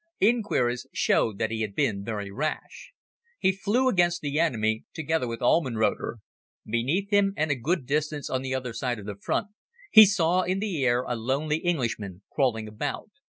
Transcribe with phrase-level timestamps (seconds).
[0.19, 2.91] Inquiries showed that he had been very rash.
[3.37, 6.15] He flew against the enemy, together with Allmenröder.
[6.65, 9.49] Beneath him and a good distance on the other side of the front,
[9.91, 13.11] he saw in the air a lonely Englishman crawling about.